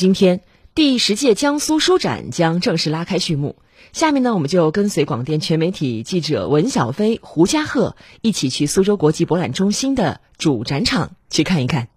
[0.00, 0.40] 今天，
[0.74, 3.56] 第十届江苏书展将正式拉开序幕。
[3.92, 11.88] 下面呢，我们就跟随广电全媒体记者文小飞、胡家鹤一起去苏州国际博览中心的主展场去看一看。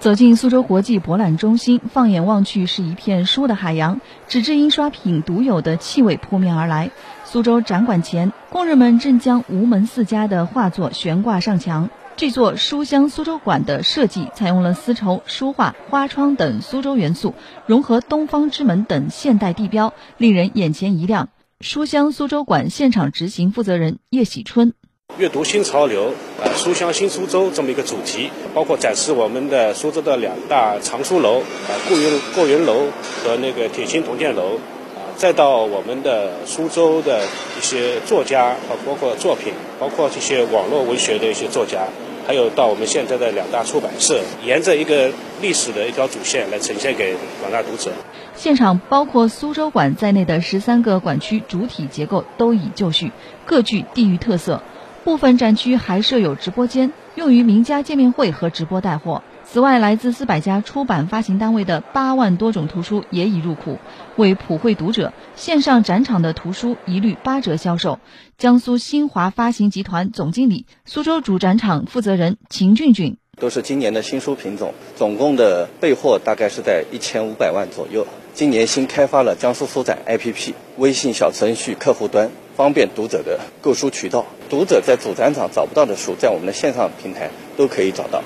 [0.00, 6.92] 走进苏州国际博览中心，放眼望去是一片书的海洋，纸质印刷品独有的气味扑面而来。
[7.26, 11.90] 苏州展馆前，工人们正将吴门四家的画作悬挂上墙。
[12.22, 17.34] 这座书香苏州馆的设计采用了丝绸、书画、花窗等苏州元素，
[17.66, 21.30] 融合东方之门等现代地标，令人眼前一亮。
[21.60, 24.72] 书香苏州馆现场执行负责人叶喜春：
[25.18, 32.84] 阅读新潮流，呃，书香新苏州这么一个主题，包括展示我们的苏州的两大藏书楼，啊，顾云顾云楼
[33.24, 34.58] 和那个铁心铜剑楼，
[34.94, 37.24] 啊，再到我们的苏州的
[37.58, 41.80] 一些作家，啊，包括作品，包括这些网络文学的一些作家。
[42.26, 47.90] 还有到我们现在的两大出版社，沿着一个历史的一条主线来呈现给广大读者。
[48.34, 53.12] 现场包括苏州馆在内的十三个馆区主体结构都已就绪，
[53.44, 54.62] 各具地域特色。
[55.04, 59.22] 部分展区还设有直播间，用于名家见面会和直播带货。
[59.44, 63.78] 此外，来自四百家出版发行单位的八万多种图书也已入库，
[64.16, 65.12] 为普惠读者。
[65.34, 67.98] 线上展场的图书一律八折销售。
[68.38, 78.06] 江苏新华发行集团总经理、苏州主展场负责人秦俊俊：都是今年的新书品种，总共的备货大概是在一千五百万左右。
[78.32, 84.24] 今年新开发了江苏书展 APP 微信小程序客户端，方便读者的购书渠道。
[84.52, 88.22] 读者在主展场找不到的书，在我们的线上平台都可以找到。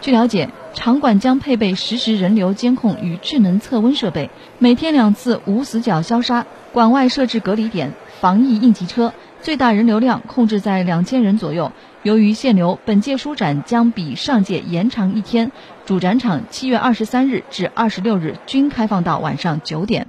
[0.00, 6.44] 据了解，场馆将配备实时人流监控与智能测温设备，每天两次无死角消杀。
[6.72, 11.70] 馆外设置隔离点、防疫应急车，最大人流量控制在两千人左右。
[12.02, 15.52] 由于限流，本届书展将比上届延长一天，
[15.86, 20.08] 主展场七月二十三日至二十六日均开放到晚上九点。